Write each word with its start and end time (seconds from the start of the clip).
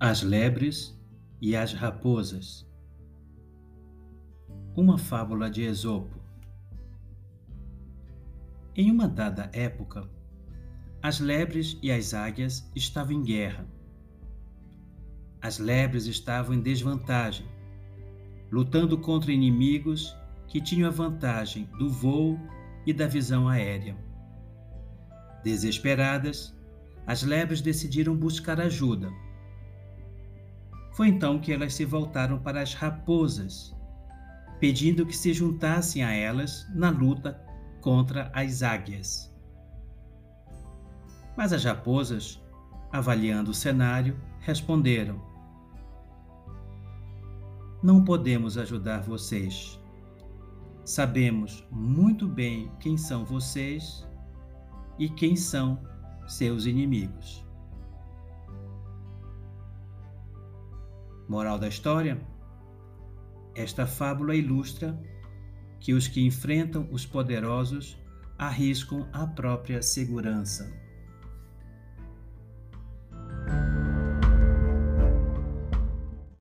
As 0.00 0.22
lebres 0.22 0.96
e 1.40 1.54
as 1.54 1.72
raposas. 1.72 2.66
Uma 4.76 4.96
fábula 4.96 5.50
de 5.50 5.62
Esopo. 5.62 6.18
Em 8.74 8.90
uma 8.90 9.08
dada 9.08 9.50
época, 9.52 10.08
as 11.02 11.20
lebres 11.20 11.76
e 11.82 11.90
as 11.90 12.14
águias 12.14 12.70
estavam 12.74 13.12
em 13.12 13.22
guerra. 13.22 13.66
As 15.42 15.58
lebres 15.58 16.06
estavam 16.06 16.54
em 16.54 16.60
desvantagem, 16.60 17.46
lutando 18.50 18.96
contra 18.98 19.32
inimigos 19.32 20.16
que 20.46 20.60
tinham 20.60 20.88
a 20.88 20.92
vantagem 20.92 21.68
do 21.78 21.90
voo 21.90 22.38
e 22.86 22.92
da 22.92 23.06
visão 23.06 23.48
aérea. 23.48 24.07
Desesperadas, 25.42 26.54
as 27.06 27.22
lebres 27.22 27.60
decidiram 27.60 28.16
buscar 28.16 28.60
ajuda 28.60 29.08
foi 30.98 31.06
então 31.06 31.38
que 31.38 31.52
elas 31.52 31.74
se 31.74 31.84
voltaram 31.84 32.40
para 32.40 32.60
as 32.60 32.74
raposas, 32.74 33.72
pedindo 34.58 35.06
que 35.06 35.16
se 35.16 35.32
juntassem 35.32 36.02
a 36.02 36.12
elas 36.12 36.66
na 36.74 36.90
luta 36.90 37.40
contra 37.80 38.32
as 38.34 38.64
águias. 38.64 39.32
Mas 41.36 41.52
as 41.52 41.62
raposas, 41.64 42.42
avaliando 42.90 43.52
o 43.52 43.54
cenário, 43.54 44.18
responderam: 44.40 45.22
Não 47.80 48.04
podemos 48.04 48.58
ajudar 48.58 49.02
vocês. 49.02 49.80
Sabemos 50.84 51.64
muito 51.70 52.26
bem 52.26 52.72
quem 52.80 52.96
são 52.96 53.24
vocês 53.24 54.04
e 54.98 55.08
quem 55.08 55.36
são 55.36 55.80
seus 56.26 56.66
inimigos. 56.66 57.46
Moral 61.28 61.58
da 61.58 61.68
história? 61.68 62.20
Esta 63.54 63.86
fábula 63.86 64.34
ilustra 64.34 64.98
que 65.80 65.92
os 65.92 66.08
que 66.08 66.24
enfrentam 66.24 66.88
os 66.90 67.04
poderosos 67.04 67.98
arriscam 68.38 69.08
a 69.12 69.26
própria 69.26 69.82
segurança. 69.82 70.72